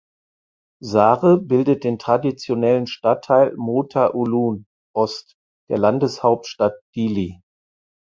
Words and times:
Sare 0.83 1.37
bildet 1.39 1.83
den 1.83 1.99
traditionellen 1.99 2.87
Stadtteil 2.87 3.53
Mota 3.55 4.07
Ulun 4.15 4.65
(Ost) 4.95 5.35
der 5.69 5.77
Landeshauptstadt 5.77 6.73
Dili. 6.95 7.39